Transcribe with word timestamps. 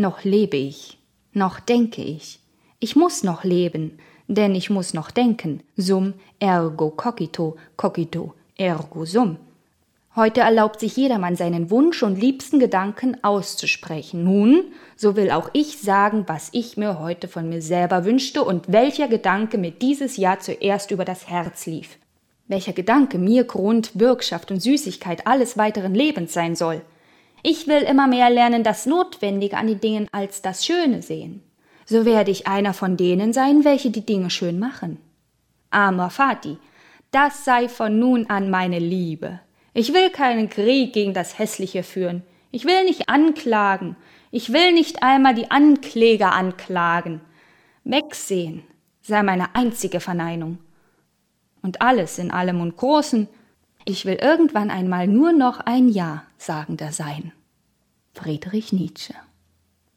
Noch 0.00 0.22
lebe 0.22 0.56
ich, 0.56 0.98
noch 1.32 1.58
denke 1.58 2.02
ich. 2.02 2.38
Ich 2.78 2.94
muss 2.94 3.24
noch 3.24 3.42
leben, 3.42 3.98
denn 4.28 4.54
ich 4.54 4.70
muss 4.70 4.94
noch 4.94 5.10
denken. 5.10 5.64
Sum 5.76 6.14
ergo 6.38 6.90
cogito, 6.90 7.56
cogito 7.76 8.34
ergo 8.56 9.04
sum. 9.04 9.38
Heute 10.14 10.40
erlaubt 10.40 10.80
sich 10.80 10.96
jedermann 10.96 11.36
seinen 11.36 11.70
Wunsch 11.70 12.02
und 12.02 12.20
liebsten 12.20 12.58
Gedanken 12.60 13.22
auszusprechen. 13.22 14.24
Nun, 14.24 14.72
so 14.96 15.16
will 15.16 15.30
auch 15.30 15.50
ich 15.52 15.78
sagen, 15.78 16.24
was 16.26 16.48
ich 16.52 16.76
mir 16.76 16.98
heute 16.98 17.28
von 17.28 17.48
mir 17.48 17.60
selber 17.62 18.04
wünschte 18.04 18.42
und 18.44 18.72
welcher 18.72 19.08
Gedanke 19.08 19.58
mir 19.58 19.72
dieses 19.72 20.16
Jahr 20.16 20.40
zuerst 20.40 20.90
über 20.90 21.04
das 21.04 21.28
Herz 21.28 21.66
lief. 21.66 21.98
Welcher 22.48 22.72
Gedanke 22.72 23.18
mir 23.18 23.44
Grund, 23.44 23.92
Bürgschaft 23.94 24.50
und 24.50 24.60
Süßigkeit 24.60 25.26
alles 25.26 25.56
weiteren 25.58 25.94
Lebens 25.94 26.32
sein 26.32 26.56
soll. 26.56 26.82
Ich 27.42 27.68
will 27.68 27.82
immer 27.82 28.08
mehr 28.08 28.30
lernen, 28.30 28.64
das 28.64 28.86
Notwendige 28.86 29.56
an 29.56 29.68
den 29.68 29.80
Dingen 29.80 30.08
als 30.12 30.42
das 30.42 30.64
Schöne 30.64 31.02
sehen. 31.02 31.42
So 31.84 32.04
werde 32.04 32.30
ich 32.30 32.46
einer 32.46 32.74
von 32.74 32.96
denen 32.96 33.32
sein, 33.32 33.64
welche 33.64 33.90
die 33.90 34.04
Dinge 34.04 34.30
schön 34.30 34.58
machen. 34.58 34.98
Armer 35.70 36.10
Vati, 36.10 36.56
das 37.10 37.44
sei 37.44 37.68
von 37.68 37.98
nun 37.98 38.28
an 38.28 38.50
meine 38.50 38.78
Liebe. 38.78 39.40
Ich 39.74 39.92
will 39.92 40.10
keinen 40.10 40.48
Krieg 40.48 40.92
gegen 40.92 41.14
das 41.14 41.38
Hässliche 41.38 41.82
führen. 41.82 42.22
Ich 42.50 42.64
will 42.64 42.84
nicht 42.84 43.08
anklagen. 43.08 43.96
Ich 44.30 44.52
will 44.52 44.72
nicht 44.72 45.02
einmal 45.02 45.34
die 45.34 45.50
Ankläger 45.50 46.32
anklagen. 46.32 47.20
Wegsehen 47.84 48.64
sei 49.00 49.22
meine 49.22 49.54
einzige 49.54 50.00
Verneinung. 50.00 50.58
Und 51.68 51.82
alles 51.82 52.18
in 52.18 52.30
allem 52.30 52.62
und 52.62 52.78
Großen, 52.78 53.28
ich 53.84 54.06
will 54.06 54.14
irgendwann 54.14 54.70
einmal 54.70 55.06
nur 55.06 55.34
noch 55.34 55.60
ein 55.60 55.90
Ja 55.90 56.24
sagender 56.38 56.92
sein. 56.92 57.32
Friedrich 58.14 58.72
Nietzsche 58.72 59.12